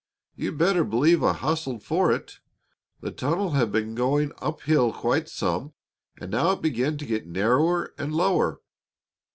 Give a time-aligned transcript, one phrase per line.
[0.35, 2.39] You'd better believe I hustled for it.
[3.01, 5.73] The tunnel had been going up hill quite some,
[6.19, 8.61] and now it began to get narrower and lower.